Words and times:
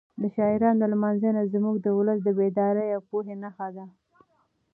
د 0.21 0.23
شاعرانو 0.35 0.85
لمانځنه 0.93 1.41
زموږ 1.53 1.75
د 1.81 1.87
ولس 1.97 2.19
د 2.23 2.29
بیدارۍ 2.39 2.87
او 2.95 3.01
پوهې 3.09 3.35
نښه 3.43 3.67
ده. 3.75 3.85